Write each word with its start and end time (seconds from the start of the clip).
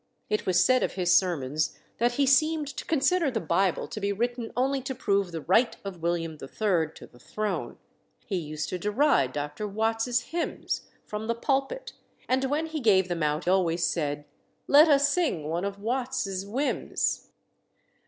It 0.31 0.47
was 0.47 0.65
said 0.65 0.81
of 0.81 0.93
his 0.93 1.13
sermons 1.15 1.77
that 1.99 2.13
he 2.13 2.25
seemed 2.25 2.67
to 2.69 2.85
consider 2.85 3.29
the 3.29 3.39
Bible 3.39 3.87
to 3.89 3.99
be 4.01 4.11
written 4.11 4.51
only 4.57 4.81
to 4.81 4.95
prove 4.95 5.31
the 5.31 5.41
right 5.41 5.75
of 5.85 6.01
William 6.01 6.39
III. 6.41 6.87
to 6.95 7.05
the 7.07 7.19
throne. 7.19 7.77
He 8.25 8.37
used 8.37 8.67
to 8.69 8.79
deride 8.79 9.31
Dr. 9.31 9.67
Watts's 9.67 10.21
hymns 10.21 10.89
from 11.05 11.27
the 11.27 11.35
pulpit, 11.35 11.93
and 12.27 12.45
when 12.45 12.65
he 12.65 12.79
gave 12.79 13.09
them 13.09 13.21
out 13.21 13.47
always 13.47 13.83
said 13.83 14.25
"Let 14.65 14.87
us 14.87 15.07
sing 15.07 15.47
one 15.47 15.65
of 15.65 15.77
Watts's 15.77 16.47
whims." 16.47 17.29